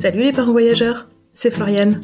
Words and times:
Salut 0.00 0.22
les 0.22 0.32
parents 0.32 0.52
voyageurs, 0.52 1.08
c'est 1.34 1.50
Floriane. 1.50 2.00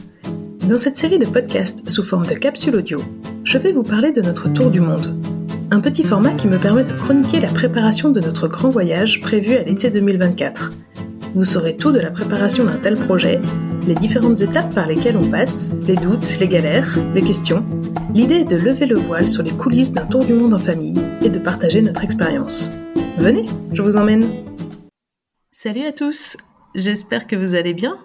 Dans 0.68 0.76
cette 0.76 0.98
série 0.98 1.18
de 1.18 1.24
podcasts 1.24 1.88
sous 1.88 2.04
forme 2.04 2.26
de 2.26 2.34
capsule 2.34 2.76
audio, 2.76 3.02
je 3.42 3.56
vais 3.56 3.72
vous 3.72 3.84
parler 3.84 4.12
de 4.12 4.20
notre 4.20 4.52
tour 4.52 4.70
du 4.70 4.82
monde. 4.82 5.18
Un 5.70 5.80
petit 5.80 6.04
format 6.04 6.34
qui 6.34 6.46
me 6.46 6.58
permet 6.58 6.84
de 6.84 6.92
chroniquer 6.92 7.40
la 7.40 7.48
préparation 7.48 8.10
de 8.10 8.20
notre 8.20 8.48
grand 8.48 8.68
voyage 8.68 9.22
prévu 9.22 9.54
à 9.54 9.62
l'été 9.62 9.88
2024. 9.88 10.72
Vous 11.34 11.46
saurez 11.46 11.78
tout 11.78 11.90
de 11.90 11.98
la 11.98 12.10
préparation 12.10 12.64
d'un 12.64 12.76
tel 12.76 12.98
projet, 12.98 13.40
les 13.86 13.94
différentes 13.94 14.42
étapes 14.42 14.74
par 14.74 14.86
lesquelles 14.86 15.16
on 15.16 15.30
passe, 15.30 15.70
les 15.86 15.96
doutes, 15.96 16.38
les 16.38 16.48
galères, 16.48 16.98
les 17.14 17.22
questions. 17.22 17.64
L'idée 18.12 18.40
est 18.40 18.44
de 18.44 18.56
lever 18.56 18.84
le 18.84 18.96
voile 18.96 19.26
sur 19.26 19.42
les 19.42 19.52
coulisses 19.52 19.92
d'un 19.92 20.04
tour 20.04 20.22
du 20.22 20.34
monde 20.34 20.52
en 20.52 20.58
famille 20.58 21.00
et 21.22 21.30
de 21.30 21.38
partager 21.38 21.80
notre 21.80 22.04
expérience. 22.04 22.70
Venez, 23.16 23.46
je 23.72 23.80
vous 23.80 23.96
emmène. 23.96 24.28
Salut 25.50 25.86
à 25.86 25.92
tous, 25.92 26.36
j'espère 26.74 27.26
que 27.26 27.36
vous 27.36 27.54
allez 27.54 27.74
bien. 27.74 27.98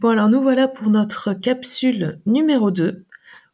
Bon 0.00 0.10
alors 0.10 0.28
nous 0.28 0.42
voilà 0.42 0.68
pour 0.68 0.88
notre 0.88 1.32
capsule 1.34 2.20
numéro 2.26 2.70
2. 2.70 3.06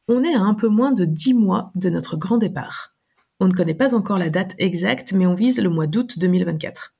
On 0.08 0.22
est 0.22 0.34
à 0.34 0.40
un 0.40 0.54
peu 0.54 0.68
moins 0.68 0.92
de 0.92 1.04
10 1.04 1.34
mois 1.34 1.70
de 1.74 1.88
notre 1.90 2.16
grand 2.16 2.38
départ. 2.38 2.94
On 3.40 3.48
ne 3.48 3.52
connaît 3.52 3.74
pas 3.74 3.94
encore 3.94 4.18
la 4.18 4.30
date 4.30 4.54
exacte, 4.58 5.12
mais 5.12 5.26
on 5.26 5.34
vise 5.34 5.60
le 5.60 5.70
mois 5.70 5.86
d'août 5.86 6.18
2024. 6.18 6.94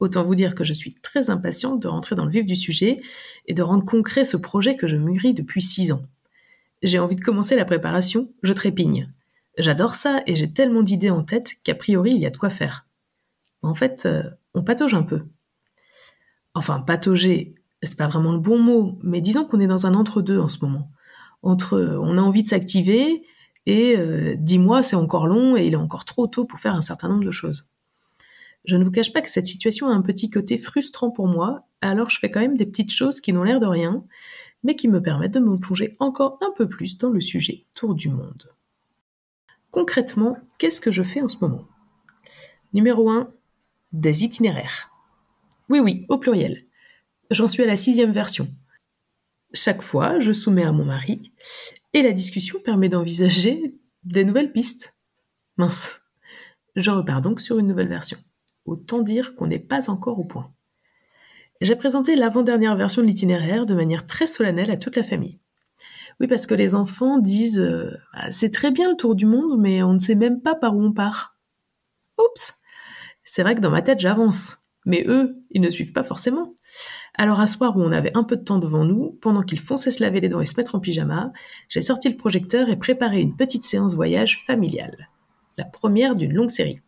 Autant 0.00 0.22
vous 0.22 0.34
dire 0.34 0.54
que 0.54 0.64
je 0.64 0.72
suis 0.72 0.94
très 0.94 1.30
impatiente 1.30 1.82
de 1.82 1.88
rentrer 1.88 2.14
dans 2.14 2.24
le 2.24 2.30
vif 2.30 2.46
du 2.46 2.54
sujet 2.54 3.00
et 3.46 3.54
de 3.54 3.62
rendre 3.62 3.84
concret 3.84 4.24
ce 4.24 4.36
projet 4.36 4.76
que 4.76 4.86
je 4.86 4.96
mûris 4.96 5.34
depuis 5.34 5.62
6 5.62 5.92
ans. 5.92 6.02
J'ai 6.82 6.98
envie 6.98 7.16
de 7.16 7.20
commencer 7.20 7.56
la 7.56 7.64
préparation, 7.64 8.32
je 8.42 8.52
trépigne. 8.52 9.12
J'adore 9.58 9.96
ça 9.96 10.22
et 10.26 10.36
j'ai 10.36 10.50
tellement 10.50 10.82
d'idées 10.82 11.10
en 11.10 11.24
tête 11.24 11.54
qu'a 11.64 11.74
priori 11.74 12.12
il 12.12 12.20
y 12.20 12.26
a 12.26 12.30
de 12.30 12.36
quoi 12.36 12.50
faire. 12.50 12.86
En 13.62 13.74
fait, 13.74 14.06
euh, 14.06 14.22
on 14.54 14.62
patauge 14.62 14.94
un 14.94 15.02
peu. 15.02 15.22
Enfin, 16.54 16.80
patauger, 16.80 17.54
c'est 17.82 17.96
pas 17.96 18.08
vraiment 18.08 18.32
le 18.32 18.38
bon 18.38 18.58
mot, 18.58 18.98
mais 19.02 19.20
disons 19.20 19.44
qu'on 19.44 19.60
est 19.60 19.66
dans 19.66 19.86
un 19.86 19.94
entre-deux 19.94 20.38
en 20.38 20.48
ce 20.48 20.58
moment. 20.64 20.90
Entre 21.42 21.98
on 22.00 22.18
a 22.18 22.20
envie 22.20 22.42
de 22.42 22.48
s'activer 22.48 23.22
et 23.66 23.96
euh, 23.96 24.34
dix 24.36 24.58
mois 24.58 24.82
c'est 24.82 24.96
encore 24.96 25.28
long 25.28 25.56
et 25.56 25.66
il 25.66 25.74
est 25.74 25.76
encore 25.76 26.04
trop 26.04 26.26
tôt 26.26 26.44
pour 26.44 26.58
faire 26.58 26.74
un 26.74 26.82
certain 26.82 27.08
nombre 27.08 27.24
de 27.24 27.30
choses. 27.30 27.66
Je 28.64 28.76
ne 28.76 28.84
vous 28.84 28.90
cache 28.90 29.12
pas 29.12 29.22
que 29.22 29.30
cette 29.30 29.46
situation 29.46 29.88
a 29.88 29.94
un 29.94 30.02
petit 30.02 30.30
côté 30.30 30.58
frustrant 30.58 31.10
pour 31.10 31.28
moi, 31.28 31.68
alors 31.80 32.10
je 32.10 32.18
fais 32.18 32.28
quand 32.28 32.40
même 32.40 32.56
des 32.56 32.66
petites 32.66 32.92
choses 32.92 33.20
qui 33.20 33.32
n'ont 33.32 33.44
l'air 33.44 33.60
de 33.60 33.66
rien, 33.66 34.04
mais 34.64 34.74
qui 34.74 34.88
me 34.88 35.00
permettent 35.00 35.34
de 35.34 35.40
me 35.40 35.56
plonger 35.58 35.96
encore 36.00 36.38
un 36.42 36.52
peu 36.56 36.68
plus 36.68 36.98
dans 36.98 37.10
le 37.10 37.20
sujet 37.20 37.66
Tour 37.74 37.94
du 37.94 38.08
monde. 38.08 38.50
Concrètement, 39.70 40.36
qu'est-ce 40.58 40.80
que 40.80 40.90
je 40.90 41.02
fais 41.02 41.22
en 41.22 41.28
ce 41.28 41.38
moment? 41.40 41.64
Numéro 42.72 43.10
1, 43.10 43.30
des 43.92 44.24
itinéraires. 44.24 44.90
Oui, 45.68 45.80
oui, 45.80 46.06
au 46.08 46.18
pluriel. 46.18 46.64
J'en 47.30 47.46
suis 47.48 47.62
à 47.62 47.66
la 47.66 47.76
sixième 47.76 48.12
version. 48.12 48.48
Chaque 49.52 49.82
fois, 49.82 50.18
je 50.18 50.32
soumets 50.32 50.64
à 50.64 50.72
mon 50.72 50.84
mari, 50.84 51.32
et 51.92 52.02
la 52.02 52.12
discussion 52.12 52.58
permet 52.60 52.88
d'envisager 52.88 53.74
des 54.04 54.24
nouvelles 54.24 54.52
pistes. 54.52 54.94
Mince. 55.56 56.00
Je 56.76 56.90
repars 56.90 57.22
donc 57.22 57.40
sur 57.40 57.58
une 57.58 57.66
nouvelle 57.66 57.88
version. 57.88 58.18
Autant 58.64 59.00
dire 59.00 59.34
qu'on 59.34 59.46
n'est 59.46 59.58
pas 59.58 59.90
encore 59.90 60.18
au 60.18 60.24
point. 60.24 60.52
J'ai 61.60 61.74
présenté 61.74 62.14
l'avant-dernière 62.14 62.76
version 62.76 63.02
de 63.02 63.06
l'itinéraire 63.06 63.66
de 63.66 63.74
manière 63.74 64.04
très 64.04 64.26
solennelle 64.26 64.70
à 64.70 64.76
toute 64.76 64.96
la 64.96 65.02
famille. 65.02 65.40
Oui, 66.20 66.28
parce 66.28 66.46
que 66.46 66.54
les 66.54 66.74
enfants 66.74 67.18
disent 67.18 67.60
euh, 67.60 67.96
ah, 68.12 68.30
c'est 68.30 68.50
très 68.50 68.70
bien 68.70 68.90
le 68.90 68.96
tour 68.96 69.14
du 69.14 69.26
monde, 69.26 69.58
mais 69.58 69.82
on 69.82 69.94
ne 69.94 69.98
sait 69.98 70.14
même 70.14 70.40
pas 70.40 70.54
par 70.54 70.76
où 70.76 70.82
on 70.82 70.92
part. 70.92 71.36
Oups 72.18 72.54
C'est 73.24 73.42
vrai 73.42 73.54
que 73.54 73.60
dans 73.60 73.70
ma 73.70 73.82
tête, 73.82 74.00
j'avance. 74.00 74.58
Mais 74.88 75.04
eux, 75.06 75.36
ils 75.50 75.60
ne 75.60 75.68
suivent 75.68 75.92
pas 75.92 76.02
forcément. 76.02 76.54
Alors, 77.14 77.40
un 77.40 77.46
soir 77.46 77.76
où 77.76 77.82
on 77.82 77.92
avait 77.92 78.16
un 78.16 78.24
peu 78.24 78.38
de 78.38 78.42
temps 78.42 78.58
devant 78.58 78.86
nous, 78.86 79.18
pendant 79.20 79.42
qu'ils 79.42 79.60
fonçaient 79.60 79.90
se 79.90 80.02
laver 80.02 80.20
les 80.20 80.30
dents 80.30 80.40
et 80.40 80.46
se 80.46 80.56
mettre 80.56 80.74
en 80.74 80.80
pyjama, 80.80 81.30
j'ai 81.68 81.82
sorti 81.82 82.08
le 82.08 82.16
projecteur 82.16 82.70
et 82.70 82.76
préparé 82.76 83.20
une 83.20 83.36
petite 83.36 83.64
séance 83.64 83.94
voyage 83.94 84.42
familiale. 84.46 85.10
La 85.58 85.66
première 85.66 86.14
d'une 86.14 86.32
longue 86.32 86.48
série. 86.48 86.80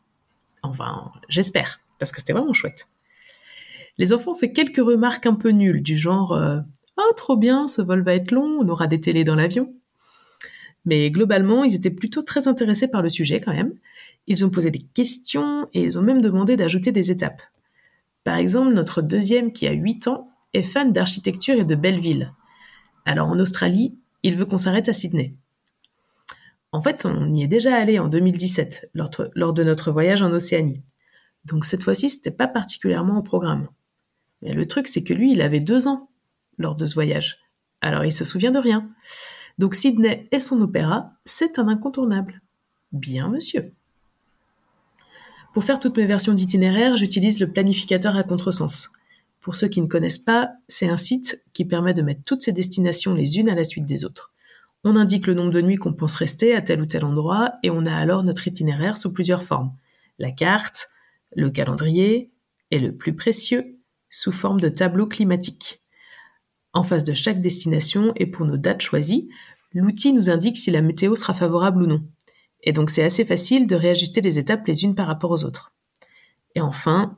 Enfin, 0.62 1.12
j'espère, 1.28 1.82
parce 1.98 2.10
que 2.10 2.20
c'était 2.20 2.32
vraiment 2.32 2.54
chouette. 2.54 2.88
Les 3.98 4.14
enfants 4.14 4.30
ont 4.30 4.34
fait 4.34 4.52
quelques 4.52 4.78
remarques 4.78 5.26
un 5.26 5.34
peu 5.34 5.50
nulles, 5.50 5.82
du 5.82 5.98
genre 5.98 6.32
euh, 6.32 6.60
Oh, 6.96 7.12
trop 7.14 7.36
bien, 7.36 7.66
ce 7.66 7.82
vol 7.82 8.02
va 8.02 8.14
être 8.14 8.30
long, 8.30 8.60
on 8.62 8.68
aura 8.70 8.86
des 8.86 9.00
télés 9.00 9.24
dans 9.24 9.36
l'avion. 9.36 9.74
Mais 10.86 11.10
globalement, 11.10 11.64
ils 11.64 11.74
étaient 11.74 11.90
plutôt 11.90 12.22
très 12.22 12.48
intéressés 12.48 12.88
par 12.88 13.02
le 13.02 13.10
sujet 13.10 13.42
quand 13.42 13.52
même. 13.52 13.74
Ils 14.26 14.46
ont 14.46 14.50
posé 14.50 14.70
des 14.70 14.86
questions 14.94 15.68
et 15.74 15.82
ils 15.82 15.98
ont 15.98 16.02
même 16.02 16.22
demandé 16.22 16.56
d'ajouter 16.56 16.92
des 16.92 17.10
étapes. 17.10 17.42
Par 18.30 18.38
exemple, 18.38 18.72
notre 18.74 19.02
deuxième, 19.02 19.52
qui 19.52 19.66
a 19.66 19.72
8 19.72 20.06
ans, 20.06 20.30
est 20.52 20.62
fan 20.62 20.92
d'architecture 20.92 21.58
et 21.58 21.64
de 21.64 21.74
belles 21.74 21.98
villes. 21.98 22.32
Alors 23.04 23.26
en 23.26 23.36
Australie, 23.40 23.98
il 24.22 24.36
veut 24.36 24.44
qu'on 24.44 24.56
s'arrête 24.56 24.88
à 24.88 24.92
Sydney. 24.92 25.34
En 26.70 26.80
fait, 26.80 27.04
on 27.04 27.32
y 27.32 27.42
est 27.42 27.48
déjà 27.48 27.74
allé 27.74 27.98
en 27.98 28.06
2017, 28.06 28.92
lors, 28.94 29.52
de 29.52 29.64
notre 29.64 29.90
voyage 29.90 30.22
en 30.22 30.30
Océanie. 30.30 30.84
Donc 31.44 31.64
cette 31.64 31.82
fois-ci, 31.82 32.08
c'était 32.08 32.30
pas 32.30 32.46
particulièrement 32.46 33.18
au 33.18 33.22
programme. 33.22 33.66
Mais 34.42 34.54
le 34.54 34.68
truc, 34.68 34.86
c'est 34.86 35.02
que 35.02 35.12
lui, 35.12 35.32
il 35.32 35.42
avait 35.42 35.58
deux 35.58 35.88
ans 35.88 36.08
lors 36.56 36.76
de 36.76 36.86
ce 36.86 36.94
voyage. 36.94 37.40
Alors 37.80 38.04
il 38.04 38.12
se 38.12 38.24
souvient 38.24 38.52
de 38.52 38.60
rien. 38.60 38.88
Donc 39.58 39.74
Sydney 39.74 40.28
et 40.30 40.38
son 40.38 40.60
opéra, 40.60 41.14
c'est 41.24 41.58
un 41.58 41.66
incontournable. 41.66 42.42
Bien, 42.92 43.28
monsieur. 43.28 43.74
Pour 45.52 45.64
faire 45.64 45.80
toutes 45.80 45.96
mes 45.96 46.06
versions 46.06 46.32
d'itinéraire, 46.32 46.96
j'utilise 46.96 47.40
le 47.40 47.50
planificateur 47.50 48.16
à 48.16 48.22
contresens. 48.22 48.90
Pour 49.40 49.56
ceux 49.56 49.66
qui 49.66 49.80
ne 49.80 49.88
connaissent 49.88 50.18
pas, 50.18 50.50
c'est 50.68 50.88
un 50.88 50.96
site 50.96 51.44
qui 51.52 51.64
permet 51.64 51.92
de 51.92 52.02
mettre 52.02 52.22
toutes 52.24 52.42
ces 52.42 52.52
destinations 52.52 53.14
les 53.14 53.36
unes 53.36 53.48
à 53.48 53.56
la 53.56 53.64
suite 53.64 53.84
des 53.86 54.04
autres. 54.04 54.32
On 54.84 54.94
indique 54.94 55.26
le 55.26 55.34
nombre 55.34 55.50
de 55.50 55.60
nuits 55.60 55.76
qu'on 55.76 55.92
pense 55.92 56.14
rester 56.14 56.54
à 56.54 56.62
tel 56.62 56.80
ou 56.80 56.86
tel 56.86 57.04
endroit 57.04 57.54
et 57.64 57.70
on 57.70 57.84
a 57.84 57.92
alors 57.92 58.22
notre 58.22 58.46
itinéraire 58.46 58.96
sous 58.96 59.12
plusieurs 59.12 59.42
formes. 59.42 59.74
La 60.18 60.30
carte, 60.30 60.88
le 61.34 61.50
calendrier 61.50 62.30
et 62.70 62.78
le 62.78 62.96
plus 62.96 63.16
précieux, 63.16 63.76
sous 64.08 64.32
forme 64.32 64.60
de 64.60 64.68
tableau 64.68 65.06
climatique. 65.06 65.82
En 66.72 66.84
face 66.84 67.04
de 67.04 67.12
chaque 67.12 67.40
destination 67.40 68.12
et 68.14 68.26
pour 68.26 68.46
nos 68.46 68.56
dates 68.56 68.82
choisies, 68.82 69.28
l'outil 69.74 70.12
nous 70.12 70.30
indique 70.30 70.56
si 70.56 70.70
la 70.70 70.80
météo 70.80 71.16
sera 71.16 71.34
favorable 71.34 71.82
ou 71.82 71.86
non. 71.86 72.04
Et 72.62 72.72
donc 72.72 72.90
c'est 72.90 73.02
assez 73.02 73.24
facile 73.24 73.66
de 73.66 73.76
réajuster 73.76 74.20
les 74.20 74.38
étapes 74.38 74.66
les 74.66 74.84
unes 74.84 74.94
par 74.94 75.06
rapport 75.06 75.30
aux 75.30 75.44
autres. 75.44 75.72
Et 76.54 76.60
enfin, 76.60 77.16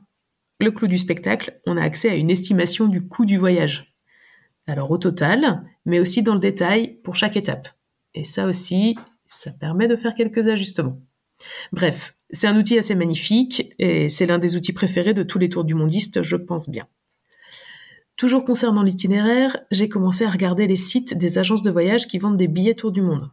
le 0.59 0.71
clou 0.71 0.87
du 0.87 0.97
spectacle, 0.97 1.59
on 1.65 1.77
a 1.77 1.81
accès 1.81 2.09
à 2.09 2.15
une 2.15 2.29
estimation 2.29 2.87
du 2.87 3.07
coût 3.07 3.25
du 3.25 3.37
voyage. 3.37 3.93
Alors 4.67 4.91
au 4.91 4.97
total, 4.97 5.63
mais 5.85 5.99
aussi 5.99 6.23
dans 6.23 6.35
le 6.35 6.39
détail 6.39 6.99
pour 7.03 7.15
chaque 7.15 7.35
étape. 7.35 7.67
Et 8.13 8.25
ça 8.25 8.45
aussi, 8.45 8.95
ça 9.27 9.51
permet 9.51 9.87
de 9.87 9.95
faire 9.95 10.15
quelques 10.15 10.47
ajustements. 10.47 11.01
Bref, 11.71 12.13
c'est 12.29 12.47
un 12.47 12.57
outil 12.57 12.77
assez 12.77 12.95
magnifique 12.95 13.73
et 13.79 14.07
c'est 14.07 14.25
l'un 14.25 14.37
des 14.39 14.55
outils 14.55 14.71
préférés 14.71 15.13
de 15.13 15.23
tous 15.23 15.39
les 15.39 15.49
tours 15.49 15.65
du 15.65 15.73
mondiste, 15.73 16.21
je 16.21 16.35
pense 16.35 16.69
bien. 16.69 16.87
Toujours 18.15 18.45
concernant 18.45 18.83
l'itinéraire, 18.83 19.57
j'ai 19.71 19.89
commencé 19.89 20.23
à 20.23 20.29
regarder 20.29 20.67
les 20.67 20.75
sites 20.75 21.17
des 21.17 21.39
agences 21.39 21.63
de 21.63 21.71
voyage 21.71 22.07
qui 22.07 22.19
vendent 22.19 22.37
des 22.37 22.47
billets 22.47 22.75
tour 22.75 22.91
du 22.91 23.01
monde. 23.01 23.29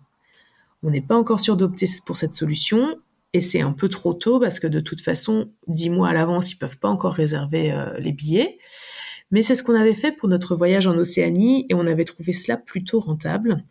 On 0.82 0.90
n'est 0.90 1.00
pas 1.00 1.16
encore 1.16 1.40
sûr 1.40 1.56
d'opter 1.56 1.86
pour 2.06 2.16
cette 2.16 2.34
solution 2.34 2.96
et 3.32 3.40
c'est 3.40 3.60
un 3.60 3.72
peu 3.72 3.88
trop 3.88 4.14
tôt 4.14 4.40
parce 4.40 4.60
que 4.60 4.66
de 4.66 4.80
toute 4.80 5.00
façon, 5.00 5.52
dix 5.68 5.90
mois 5.90 6.08
à 6.08 6.12
l'avance, 6.12 6.50
ils 6.52 6.56
peuvent 6.56 6.78
pas 6.78 6.88
encore 6.88 7.14
réserver 7.14 7.72
euh, 7.72 7.98
les 7.98 8.12
billets. 8.12 8.58
Mais 9.30 9.42
c'est 9.42 9.54
ce 9.54 9.62
qu'on 9.62 9.74
avait 9.74 9.94
fait 9.94 10.12
pour 10.12 10.28
notre 10.28 10.56
voyage 10.56 10.86
en 10.86 10.96
Océanie 10.96 11.66
et 11.68 11.74
on 11.74 11.86
avait 11.86 12.04
trouvé 12.04 12.32
cela 12.32 12.56
plutôt 12.56 12.98
rentable. 12.98 13.64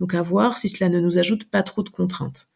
Donc 0.00 0.14
à 0.14 0.22
voir 0.22 0.56
si 0.56 0.68
cela 0.68 0.88
ne 0.88 1.00
nous 1.00 1.18
ajoute 1.18 1.50
pas 1.50 1.62
trop 1.62 1.82
de 1.82 1.90
contraintes. 1.90 2.48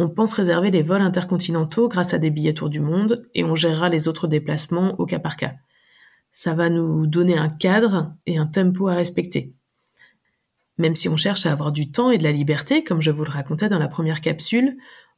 On 0.00 0.08
pense 0.08 0.32
réserver 0.32 0.72
les 0.72 0.82
vols 0.82 1.02
intercontinentaux 1.02 1.86
grâce 1.86 2.14
à 2.14 2.18
des 2.18 2.30
billets 2.30 2.54
tour 2.54 2.68
du 2.68 2.80
monde 2.80 3.22
et 3.34 3.44
on 3.44 3.54
gérera 3.54 3.88
les 3.88 4.08
autres 4.08 4.26
déplacements 4.26 4.96
au 4.98 5.06
cas 5.06 5.20
par 5.20 5.36
cas. 5.36 5.54
Ça 6.32 6.52
va 6.52 6.68
nous 6.68 7.06
donner 7.06 7.38
un 7.38 7.48
cadre 7.48 8.12
et 8.26 8.36
un 8.36 8.46
tempo 8.46 8.88
à 8.88 8.94
respecter. 8.94 9.54
Même 10.78 10.96
si 10.96 11.08
on 11.08 11.16
cherche 11.16 11.46
à 11.46 11.52
avoir 11.52 11.72
du 11.72 11.90
temps 11.90 12.10
et 12.10 12.18
de 12.18 12.24
la 12.24 12.32
liberté, 12.32 12.82
comme 12.82 13.00
je 13.00 13.10
vous 13.10 13.24
le 13.24 13.30
racontais 13.30 13.68
dans 13.68 13.78
la 13.78 13.88
première 13.88 14.20
capsule, 14.20 14.76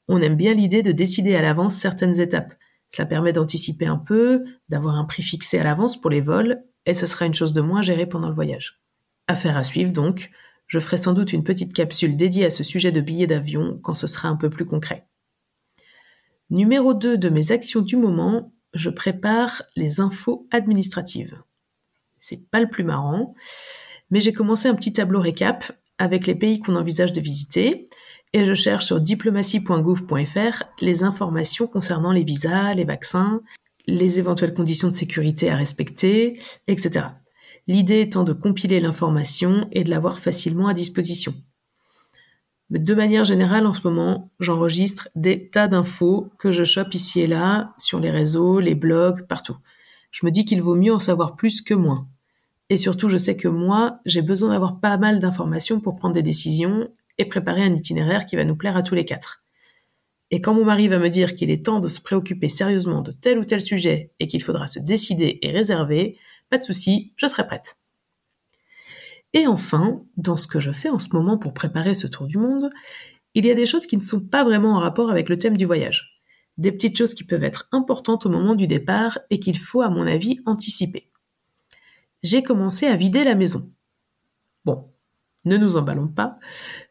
on 0.08 0.20
aime 0.20 0.36
bien 0.36 0.54
l'idée 0.54 0.82
de 0.82 0.92
décider 0.92 1.34
à 1.34 1.42
l'avance 1.42 1.76
certaines 1.76 2.20
étapes. 2.20 2.54
Cela 2.90 3.06
permet 3.06 3.32
d'anticiper 3.32 3.86
un 3.86 3.96
peu, 3.96 4.44
d'avoir 4.68 4.96
un 4.96 5.04
prix 5.04 5.22
fixé 5.22 5.58
à 5.58 5.64
l'avance 5.64 6.00
pour 6.00 6.10
les 6.10 6.20
vols, 6.20 6.62
et 6.84 6.94
ce 6.94 7.06
sera 7.06 7.26
une 7.26 7.34
chose 7.34 7.52
de 7.52 7.60
moins 7.60 7.82
gérée 7.82 8.06
pendant 8.06 8.28
le 8.28 8.34
voyage. 8.34 8.80
Affaire 9.26 9.56
à 9.56 9.64
suivre 9.64 9.92
donc, 9.92 10.30
je 10.66 10.78
ferai 10.78 10.96
sans 10.96 11.12
doute 11.12 11.32
une 11.32 11.44
petite 11.44 11.72
capsule 11.72 12.16
dédiée 12.16 12.44
à 12.44 12.50
ce 12.50 12.62
sujet 12.62 12.92
de 12.92 13.00
billets 13.00 13.26
d'avion 13.26 13.78
quand 13.82 13.94
ce 13.94 14.06
sera 14.06 14.28
un 14.28 14.36
peu 14.36 14.50
plus 14.50 14.66
concret. 14.66 15.08
Numéro 16.50 16.94
2 16.94 17.18
de 17.18 17.28
mes 17.28 17.50
actions 17.50 17.82
du 17.82 17.96
moment, 17.96 18.52
je 18.72 18.90
prépare 18.90 19.62
les 19.74 20.00
infos 20.00 20.46
administratives. 20.52 21.42
C'est 22.20 22.48
pas 22.50 22.60
le 22.60 22.68
plus 22.68 22.84
marrant, 22.84 23.34
mais 24.10 24.20
j'ai 24.20 24.32
commencé 24.32 24.68
un 24.68 24.74
petit 24.74 24.92
tableau 24.92 25.20
récap 25.20 25.72
avec 25.98 26.26
les 26.26 26.34
pays 26.34 26.60
qu'on 26.60 26.76
envisage 26.76 27.12
de 27.12 27.20
visiter 27.20 27.86
et 28.32 28.44
je 28.44 28.54
cherche 28.54 28.86
sur 28.86 29.00
diplomatie.gouv.fr 29.00 30.62
les 30.80 31.04
informations 31.04 31.66
concernant 31.66 32.12
les 32.12 32.24
visas, 32.24 32.74
les 32.74 32.84
vaccins, 32.84 33.40
les 33.86 34.18
éventuelles 34.18 34.54
conditions 34.54 34.88
de 34.88 34.94
sécurité 34.94 35.50
à 35.50 35.56
respecter, 35.56 36.38
etc. 36.66 37.06
l'idée 37.66 38.00
étant 38.00 38.24
de 38.24 38.32
compiler 38.32 38.80
l'information 38.80 39.68
et 39.72 39.84
de 39.84 39.90
l'avoir 39.90 40.18
facilement 40.18 40.68
à 40.68 40.74
disposition. 40.74 41.34
Mais 42.68 42.80
de 42.80 42.94
manière 42.94 43.24
générale, 43.24 43.66
en 43.66 43.72
ce 43.72 43.82
moment, 43.84 44.32
j'enregistre 44.40 45.08
des 45.14 45.48
tas 45.48 45.68
d'infos 45.68 46.32
que 46.38 46.50
je 46.50 46.64
chope 46.64 46.94
ici 46.94 47.20
et 47.20 47.26
là, 47.28 47.74
sur 47.78 48.00
les 48.00 48.10
réseaux, 48.10 48.58
les 48.58 48.74
blogs, 48.74 49.26
partout. 49.26 49.56
Je 50.10 50.26
me 50.26 50.32
dis 50.32 50.44
qu'il 50.44 50.62
vaut 50.62 50.74
mieux 50.74 50.92
en 50.92 50.98
savoir 50.98 51.36
plus 51.36 51.62
que 51.62 51.74
moins. 51.74 52.08
Et 52.68 52.76
surtout, 52.76 53.08
je 53.08 53.16
sais 53.16 53.36
que 53.36 53.48
moi, 53.48 54.00
j'ai 54.06 54.22
besoin 54.22 54.50
d'avoir 54.50 54.80
pas 54.80 54.96
mal 54.96 55.18
d'informations 55.18 55.80
pour 55.80 55.96
prendre 55.96 56.14
des 56.14 56.22
décisions 56.22 56.88
et 57.18 57.24
préparer 57.24 57.62
un 57.62 57.72
itinéraire 57.72 58.26
qui 58.26 58.36
va 58.36 58.44
nous 58.44 58.56
plaire 58.56 58.76
à 58.76 58.82
tous 58.82 58.94
les 58.94 59.04
quatre. 59.04 59.42
Et 60.32 60.40
quand 60.40 60.54
mon 60.54 60.64
mari 60.64 60.88
va 60.88 60.98
me 60.98 61.08
dire 61.08 61.36
qu'il 61.36 61.50
est 61.50 61.64
temps 61.64 61.78
de 61.78 61.88
se 61.88 62.00
préoccuper 62.00 62.48
sérieusement 62.48 63.00
de 63.00 63.12
tel 63.12 63.38
ou 63.38 63.44
tel 63.44 63.60
sujet 63.60 64.10
et 64.18 64.26
qu'il 64.26 64.42
faudra 64.42 64.66
se 64.66 64.80
décider 64.80 65.38
et 65.42 65.50
réserver, 65.50 66.18
pas 66.50 66.58
de 66.58 66.64
souci, 66.64 67.12
je 67.16 67.26
serai 67.26 67.46
prête. 67.46 67.78
Et 69.32 69.46
enfin, 69.46 70.02
dans 70.16 70.36
ce 70.36 70.48
que 70.48 70.58
je 70.58 70.72
fais 70.72 70.88
en 70.88 70.98
ce 70.98 71.08
moment 71.12 71.38
pour 71.38 71.52
préparer 71.52 71.94
ce 71.94 72.06
tour 72.06 72.26
du 72.26 72.38
monde, 72.38 72.70
il 73.34 73.46
y 73.46 73.50
a 73.50 73.54
des 73.54 73.66
choses 73.66 73.86
qui 73.86 73.96
ne 73.96 74.02
sont 74.02 74.26
pas 74.26 74.44
vraiment 74.44 74.72
en 74.72 74.78
rapport 74.80 75.10
avec 75.10 75.28
le 75.28 75.36
thème 75.36 75.56
du 75.56 75.66
voyage. 75.66 76.22
Des 76.56 76.72
petites 76.72 76.96
choses 76.96 77.14
qui 77.14 77.22
peuvent 77.22 77.44
être 77.44 77.68
importantes 77.70 78.26
au 78.26 78.30
moment 78.30 78.54
du 78.54 78.66
départ 78.66 79.18
et 79.30 79.38
qu'il 79.38 79.58
faut, 79.58 79.82
à 79.82 79.90
mon 79.90 80.06
avis, 80.06 80.40
anticiper. 80.46 81.10
J'ai 82.22 82.42
commencé 82.42 82.86
à 82.86 82.96
vider 82.96 83.24
la 83.24 83.34
maison. 83.34 83.70
Bon, 84.64 84.88
ne 85.44 85.56
nous 85.56 85.76
emballons 85.76 86.08
pas. 86.08 86.38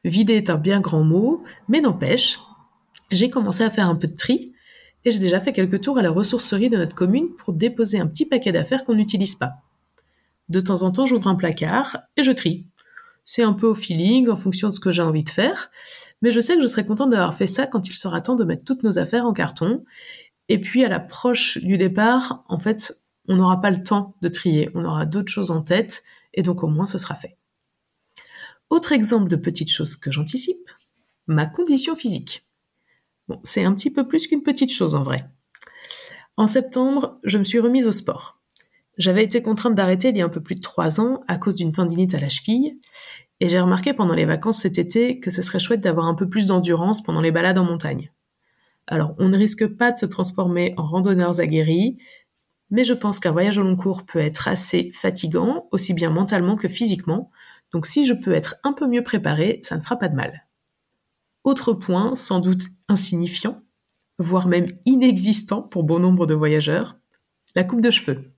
Vider 0.03 0.35
est 0.35 0.49
un 0.49 0.57
bien 0.57 0.79
grand 0.79 1.03
mot, 1.03 1.43
mais 1.67 1.81
n'empêche, 1.81 2.39
j'ai 3.11 3.29
commencé 3.29 3.63
à 3.63 3.69
faire 3.69 3.87
un 3.87 3.95
peu 3.95 4.07
de 4.07 4.15
tri 4.15 4.53
et 5.03 5.11
j'ai 5.11 5.19
déjà 5.19 5.39
fait 5.39 5.53
quelques 5.53 5.81
tours 5.81 5.97
à 5.97 6.01
la 6.01 6.09
ressourcerie 6.09 6.69
de 6.69 6.77
notre 6.77 6.95
commune 6.95 7.35
pour 7.35 7.53
déposer 7.53 7.99
un 7.99 8.07
petit 8.07 8.25
paquet 8.25 8.51
d'affaires 8.51 8.83
qu'on 8.83 8.95
n'utilise 8.95 9.35
pas. 9.35 9.53
De 10.49 10.59
temps 10.59 10.83
en 10.83 10.91
temps, 10.91 11.05
j'ouvre 11.05 11.27
un 11.27 11.35
placard 11.35 11.97
et 12.17 12.23
je 12.23 12.31
trie. 12.31 12.67
C'est 13.23 13.43
un 13.43 13.53
peu 13.53 13.67
au 13.67 13.75
feeling, 13.75 14.29
en 14.29 14.35
fonction 14.35 14.69
de 14.69 14.75
ce 14.75 14.79
que 14.79 14.91
j'ai 14.91 15.01
envie 15.01 15.23
de 15.23 15.29
faire, 15.29 15.71
mais 16.21 16.31
je 16.31 16.39
sais 16.41 16.55
que 16.55 16.61
je 16.61 16.67
serai 16.67 16.85
contente 16.85 17.09
d'avoir 17.09 17.33
fait 17.33 17.47
ça 17.47 17.65
quand 17.65 17.87
il 17.89 17.95
sera 17.95 18.21
temps 18.21 18.35
de 18.35 18.43
mettre 18.43 18.63
toutes 18.63 18.83
nos 18.83 18.99
affaires 18.99 19.25
en 19.25 19.33
carton. 19.33 19.83
Et 20.47 20.59
puis 20.59 20.85
à 20.85 20.89
l'approche 20.89 21.57
du 21.57 21.77
départ, 21.77 22.43
en 22.47 22.59
fait, 22.59 23.01
on 23.27 23.35
n'aura 23.35 23.59
pas 23.59 23.71
le 23.71 23.83
temps 23.83 24.15
de 24.21 24.27
trier, 24.27 24.69
on 24.73 24.85
aura 24.85 25.05
d'autres 25.05 25.31
choses 25.31 25.51
en 25.51 25.61
tête, 25.61 26.03
et 26.33 26.41
donc 26.41 26.63
au 26.63 26.67
moins 26.67 26.85
ce 26.85 26.97
sera 26.97 27.15
fait. 27.15 27.37
Autre 28.69 28.91
exemple 28.91 29.29
de 29.29 29.35
petite 29.35 29.69
chose 29.69 29.95
que 29.95 30.11
j'anticipe, 30.11 30.69
ma 31.27 31.45
condition 31.45 31.95
physique. 31.95 32.45
Bon, 33.27 33.39
c'est 33.43 33.63
un 33.63 33.73
petit 33.73 33.91
peu 33.91 34.07
plus 34.07 34.27
qu'une 34.27 34.43
petite 34.43 34.71
chose 34.71 34.95
en 34.95 35.01
vrai. 35.01 35.27
En 36.37 36.47
septembre, 36.47 37.19
je 37.23 37.37
me 37.37 37.43
suis 37.43 37.59
remise 37.59 37.87
au 37.87 37.91
sport. 37.91 38.39
J'avais 38.97 39.23
été 39.23 39.41
contrainte 39.41 39.75
d'arrêter 39.75 40.09
il 40.09 40.17
y 40.17 40.21
a 40.21 40.25
un 40.25 40.29
peu 40.29 40.41
plus 40.41 40.55
de 40.55 40.61
trois 40.61 40.99
ans 40.99 41.21
à 41.27 41.37
cause 41.37 41.55
d'une 41.55 41.71
tendinite 41.71 42.13
à 42.13 42.19
la 42.19 42.29
cheville, 42.29 42.79
et 43.39 43.49
j'ai 43.49 43.59
remarqué 43.59 43.93
pendant 43.93 44.13
les 44.13 44.25
vacances 44.25 44.59
cet 44.59 44.77
été 44.77 45.19
que 45.19 45.29
ce 45.29 45.41
serait 45.41 45.59
chouette 45.59 45.81
d'avoir 45.81 46.07
un 46.07 46.13
peu 46.13 46.29
plus 46.29 46.45
d'endurance 46.45 47.03
pendant 47.03 47.21
les 47.21 47.31
balades 47.31 47.57
en 47.57 47.65
montagne. 47.65 48.11
Alors, 48.87 49.15
on 49.17 49.29
ne 49.29 49.37
risque 49.37 49.67
pas 49.67 49.91
de 49.91 49.97
se 49.97 50.05
transformer 50.05 50.73
en 50.77 50.87
randonneurs 50.87 51.39
aguerris, 51.41 51.97
mais 52.75 52.83
je 52.83 52.93
pense 52.93 53.19
qu'un 53.19 53.31
voyage 53.31 53.57
au 53.57 53.63
long 53.63 53.77
cours 53.77 54.05
peut 54.05 54.19
être 54.19 54.49
assez 54.49 54.91
fatigant, 54.93 55.69
aussi 55.71 55.93
bien 55.93 56.09
mentalement 56.09 56.57
que 56.57 56.67
physiquement, 56.67 57.31
donc 57.71 57.85
si 57.85 58.05
je 58.05 58.13
peux 58.13 58.33
être 58.33 58.55
un 58.65 58.73
peu 58.73 58.85
mieux 58.85 59.01
préparée, 59.01 59.61
ça 59.63 59.77
ne 59.77 59.81
fera 59.81 59.95
pas 59.95 60.09
de 60.09 60.15
mal. 60.15 60.45
Autre 61.45 61.71
point, 61.71 62.15
sans 62.17 62.41
doute 62.41 62.63
insignifiant, 62.89 63.63
voire 64.19 64.49
même 64.49 64.67
inexistant 64.85 65.61
pour 65.61 65.85
bon 65.85 65.99
nombre 65.99 66.25
de 66.25 66.33
voyageurs, 66.33 66.97
la 67.55 67.63
coupe 67.63 67.79
de 67.79 67.91
cheveux. 67.91 68.33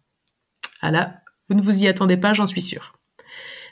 Ah 0.82 0.92
là, 0.92 1.22
vous 1.50 1.56
ne 1.56 1.62
vous 1.64 1.84
y 1.84 1.88
attendez 1.88 2.18
pas, 2.18 2.36
j'en 2.36 2.46
suis 2.46 2.62
sûre. 2.62 2.94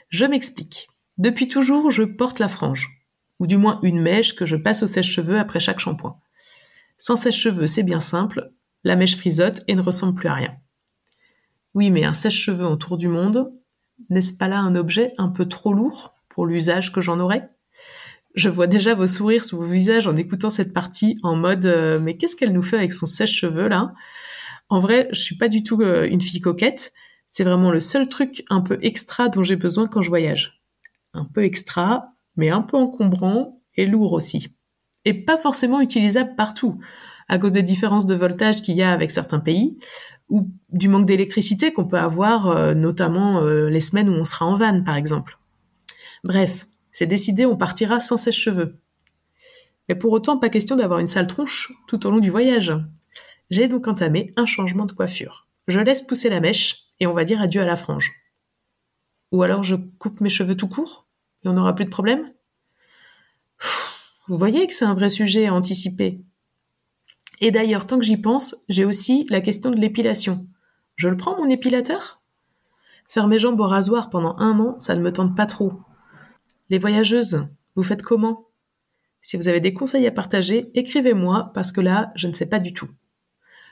Je 0.08 0.24
m'explique. 0.24 0.88
Depuis 1.16 1.46
toujours, 1.46 1.92
je 1.92 2.02
porte 2.02 2.40
la 2.40 2.48
frange, 2.48 3.06
ou 3.38 3.46
du 3.46 3.56
moins 3.56 3.78
une 3.84 4.00
mèche 4.00 4.34
que 4.34 4.46
je 4.46 4.56
passe 4.56 4.82
au 4.82 4.88
sèche-cheveux 4.88 5.38
après 5.38 5.60
chaque 5.60 5.78
shampoing. 5.78 6.18
Sans 6.98 7.14
sèche-cheveux, 7.14 7.68
c'est 7.68 7.84
bien 7.84 8.00
simple, 8.00 8.50
la 8.86 8.94
mèche 8.94 9.16
frisote 9.16 9.64
et 9.66 9.74
ne 9.74 9.82
ressemble 9.82 10.14
plus 10.14 10.28
à 10.28 10.34
rien. 10.34 10.54
Oui, 11.74 11.90
mais 11.90 12.04
un 12.04 12.12
sèche-cheveux 12.12 12.64
en 12.64 12.76
tour 12.76 12.96
du 12.96 13.08
monde, 13.08 13.52
n'est-ce 14.10 14.32
pas 14.32 14.46
là 14.46 14.60
un 14.60 14.76
objet 14.76 15.12
un 15.18 15.28
peu 15.28 15.46
trop 15.46 15.72
lourd 15.72 16.14
pour 16.28 16.46
l'usage 16.46 16.92
que 16.92 17.00
j'en 17.00 17.18
aurais? 17.18 17.50
Je 18.36 18.48
vois 18.48 18.68
déjà 18.68 18.94
vos 18.94 19.06
sourires 19.06 19.44
sur 19.44 19.58
vos 19.58 19.64
visages 19.64 20.06
en 20.06 20.14
écoutant 20.14 20.50
cette 20.50 20.72
partie 20.72 21.18
en 21.24 21.34
mode 21.34 21.66
euh, 21.66 21.98
mais 22.00 22.16
qu'est-ce 22.16 22.36
qu'elle 22.36 22.52
nous 22.52 22.62
fait 22.62 22.76
avec 22.76 22.92
son 22.92 23.06
sèche-cheveux 23.06 23.66
là? 23.66 23.92
En 24.68 24.78
vrai, 24.78 25.08
je 25.10 25.20
suis 25.20 25.36
pas 25.36 25.48
du 25.48 25.64
tout 25.64 25.82
euh, 25.82 26.06
une 26.08 26.20
fille 26.20 26.40
coquette. 26.40 26.92
C'est 27.26 27.44
vraiment 27.44 27.72
le 27.72 27.80
seul 27.80 28.08
truc 28.08 28.44
un 28.50 28.60
peu 28.60 28.78
extra 28.82 29.28
dont 29.28 29.42
j'ai 29.42 29.56
besoin 29.56 29.88
quand 29.88 30.00
je 30.00 30.10
voyage. 30.10 30.62
Un 31.12 31.24
peu 31.24 31.42
extra, 31.42 32.12
mais 32.36 32.50
un 32.50 32.62
peu 32.62 32.76
encombrant 32.76 33.60
et 33.74 33.86
lourd 33.86 34.12
aussi. 34.12 34.54
Et 35.04 35.12
pas 35.12 35.38
forcément 35.38 35.80
utilisable 35.80 36.36
partout, 36.36 36.78
à 37.28 37.38
cause 37.38 37.52
des 37.52 37.62
différences 37.62 38.06
de 38.06 38.14
voltage 38.14 38.62
qu'il 38.62 38.76
y 38.76 38.82
a 38.82 38.92
avec 38.92 39.10
certains 39.10 39.40
pays, 39.40 39.78
ou 40.28 40.50
du 40.70 40.88
manque 40.88 41.06
d'électricité 41.06 41.72
qu'on 41.72 41.86
peut 41.86 41.98
avoir, 41.98 42.48
euh, 42.48 42.74
notamment 42.74 43.40
les 43.42 43.80
semaines 43.80 44.08
où 44.08 44.14
on 44.14 44.24
sera 44.24 44.46
en 44.46 44.56
van, 44.56 44.82
par 44.82 44.96
exemple. 44.96 45.38
Bref, 46.24 46.66
c'est 46.92 47.06
décidé, 47.06 47.46
on 47.46 47.56
partira 47.56 48.00
sans 48.00 48.16
sèche-cheveux. 48.16 48.78
Mais 49.88 49.94
pour 49.94 50.12
autant, 50.12 50.38
pas 50.38 50.48
question 50.48 50.74
d'avoir 50.74 50.98
une 50.98 51.06
sale 51.06 51.28
tronche 51.28 51.72
tout 51.86 52.06
au 52.06 52.10
long 52.10 52.18
du 52.18 52.30
voyage. 52.30 52.74
J'ai 53.50 53.68
donc 53.68 53.86
entamé 53.86 54.32
un 54.36 54.46
changement 54.46 54.86
de 54.86 54.92
coiffure. 54.92 55.46
Je 55.68 55.78
laisse 55.78 56.02
pousser 56.02 56.28
la 56.28 56.40
mèche 56.40 56.86
et 56.98 57.06
on 57.06 57.12
va 57.12 57.24
dire 57.24 57.40
adieu 57.40 57.60
à 57.60 57.64
la 57.64 57.76
frange. 57.76 58.12
Ou 59.30 59.42
alors 59.42 59.62
je 59.62 59.76
coupe 59.76 60.20
mes 60.20 60.28
cheveux 60.28 60.56
tout 60.56 60.68
court 60.68 61.06
et 61.44 61.48
on 61.48 61.52
n'aura 61.52 61.74
plus 61.74 61.84
de 61.84 61.90
problème? 61.90 62.32
Vous 64.28 64.36
voyez 64.36 64.66
que 64.66 64.74
c'est 64.74 64.84
un 64.84 64.94
vrai 64.94 65.08
sujet 65.08 65.46
à 65.46 65.54
anticiper. 65.54 66.20
Et 67.40 67.50
d'ailleurs, 67.50 67.86
tant 67.86 67.98
que 67.98 68.04
j'y 68.04 68.16
pense, 68.16 68.56
j'ai 68.68 68.84
aussi 68.84 69.26
la 69.28 69.40
question 69.40 69.70
de 69.70 69.80
l'épilation. 69.80 70.46
Je 70.96 71.08
le 71.08 71.16
prends 71.16 71.36
mon 71.36 71.48
épilateur? 71.48 72.22
Faire 73.06 73.28
mes 73.28 73.38
jambes 73.38 73.60
au 73.60 73.66
rasoir 73.66 74.10
pendant 74.10 74.36
un 74.38 74.58
an, 74.58 74.80
ça 74.80 74.94
ne 74.94 75.00
me 75.00 75.12
tente 75.12 75.36
pas 75.36 75.46
trop. 75.46 75.74
Les 76.70 76.78
voyageuses, 76.78 77.46
vous 77.74 77.82
faites 77.82 78.02
comment? 78.02 78.46
Si 79.20 79.36
vous 79.36 79.48
avez 79.48 79.60
des 79.60 79.74
conseils 79.74 80.06
à 80.06 80.12
partager, 80.12 80.70
écrivez-moi 80.74 81.50
parce 81.54 81.72
que 81.72 81.80
là, 81.80 82.12
je 82.16 82.28
ne 82.28 82.32
sais 82.32 82.46
pas 82.46 82.58
du 82.58 82.72
tout. 82.72 82.88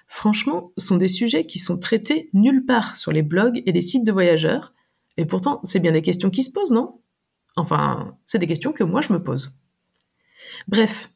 Franchement, 0.06 0.72
ce 0.76 0.86
sont 0.86 0.96
des 0.96 1.08
sujets 1.08 1.46
qui 1.46 1.58
sont 1.58 1.78
traités 1.78 2.28
nulle 2.32 2.64
part 2.66 2.96
sur 2.96 3.12
les 3.12 3.22
blogs 3.22 3.62
et 3.64 3.72
les 3.72 3.80
sites 3.80 4.04
de 4.04 4.12
voyageurs, 4.12 4.74
et 5.16 5.24
pourtant, 5.24 5.60
c'est 5.64 5.80
bien 5.80 5.92
des 5.92 6.02
questions 6.02 6.30
qui 6.30 6.42
se 6.42 6.50
posent, 6.50 6.72
non? 6.72 7.00
Enfin, 7.56 8.16
c'est 8.26 8.38
des 8.38 8.46
questions 8.46 8.72
que 8.72 8.84
moi 8.84 9.00
je 9.00 9.12
me 9.12 9.22
pose. 9.22 9.58
Bref, 10.68 11.10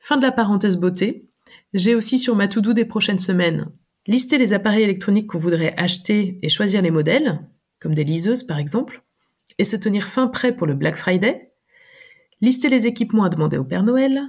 fin 0.00 0.16
de 0.16 0.22
la 0.22 0.32
parenthèse 0.32 0.78
beauté. 0.78 1.28
J'ai 1.74 1.94
aussi 1.94 2.18
sur 2.18 2.36
ma 2.36 2.46
to-do 2.46 2.72
des 2.72 2.84
prochaines 2.84 3.18
semaines 3.18 3.70
lister 4.06 4.38
les 4.38 4.52
appareils 4.52 4.82
électroniques 4.82 5.28
qu'on 5.28 5.38
voudrait 5.38 5.74
acheter 5.76 6.38
et 6.42 6.48
choisir 6.48 6.82
les 6.82 6.90
modèles, 6.90 7.40
comme 7.80 7.94
des 7.94 8.04
liseuses 8.04 8.42
par 8.42 8.58
exemple, 8.58 9.02
et 9.58 9.64
se 9.64 9.76
tenir 9.76 10.04
fin 10.04 10.28
prêt 10.28 10.54
pour 10.54 10.66
le 10.66 10.74
Black 10.74 10.96
Friday, 10.96 11.52
lister 12.40 12.68
les 12.68 12.86
équipements 12.86 13.24
à 13.24 13.28
demander 13.28 13.58
au 13.58 13.64
Père 13.64 13.84
Noël, 13.84 14.20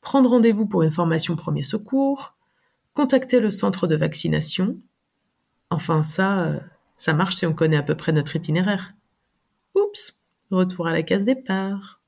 prendre 0.00 0.30
rendez-vous 0.30 0.66
pour 0.66 0.82
une 0.82 0.90
formation 0.90 1.36
premier 1.36 1.62
secours, 1.62 2.36
contacter 2.94 3.40
le 3.40 3.50
centre 3.50 3.86
de 3.86 3.96
vaccination. 3.96 4.78
Enfin, 5.68 6.02
ça, 6.02 6.46
euh, 6.46 6.60
ça 6.96 7.12
marche 7.12 7.36
si 7.36 7.46
on 7.46 7.52
connaît 7.52 7.76
à 7.76 7.82
peu 7.82 7.94
près 7.94 8.12
notre 8.12 8.36
itinéraire. 8.36 8.94
Oups, 9.74 10.20
retour 10.50 10.86
à 10.86 10.92
la 10.92 11.02
case 11.02 11.24
départ. 11.24 11.99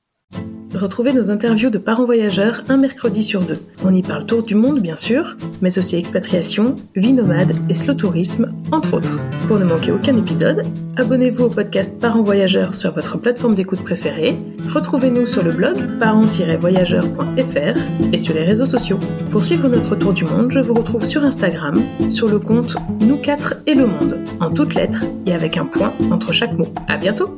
Retrouvez 0.75 1.13
nos 1.13 1.31
interviews 1.31 1.69
de 1.69 1.79
parents 1.79 2.07
voyageurs 2.07 2.63
un 2.69 2.79
mercredi 2.79 3.23
sur 3.23 3.43
deux. 3.43 3.59
On 3.85 3.93
y 3.93 4.03
parle 4.03 4.25
tour 4.25 4.43
du 4.43 4.55
monde, 4.55 4.81
bien 4.81 4.97
sûr, 4.97 5.37
mais 5.61 5.79
aussi 5.79 5.97
expatriation, 5.97 6.77
vie 6.97 7.13
nomade 7.13 7.55
et 7.69 7.75
slow 7.75 7.95
tourisme, 7.95 8.53
entre 8.71 8.95
autres. 8.95 9.19
Pour 9.49 9.59
ne 9.59 9.65
manquer 9.65 9.93
aucun 9.93 10.17
épisode, 10.17 10.63
abonnez-vous 10.97 11.45
au 11.45 11.51
podcast 11.51 11.99
Parents 12.01 12.23
voyageurs 12.23 12.75
sur 12.75 12.93
votre 12.93 13.19
plateforme 13.19 13.55
d'écoute 13.55 13.83
préférée. 13.83 14.39
Retrouvez-nous 14.73 15.27
sur 15.27 15.43
le 15.43 15.53
blog 15.53 15.99
parents-voyageurs.fr 15.99 18.13
et 18.13 18.19
sur 18.19 18.35
les 18.35 18.45
réseaux 18.45 18.67
sociaux. 18.67 18.99
Pour 19.31 19.45
suivre 19.45 19.69
notre 19.69 19.95
tour 19.95 20.15
du 20.15 20.25
monde, 20.25 20.51
je 20.51 20.61
vous 20.61 20.75
retrouve 20.75 21.05
sur 21.05 21.23
Instagram, 21.23 21.83
sur 22.09 22.29
le 22.29 22.39
compte 22.39 22.77
Nous 23.01 23.19
4 23.19 23.57
et 23.67 23.75
le 23.75 23.87
monde, 23.87 24.19
en 24.41 24.51
toutes 24.51 24.75
lettres 24.75 25.05
et 25.27 25.35
avec 25.35 25.59
un 25.59 25.67
point 25.67 25.93
entre 26.11 26.33
chaque 26.33 26.57
mot. 26.57 26.69
À 26.89 26.97
bientôt! 26.97 27.37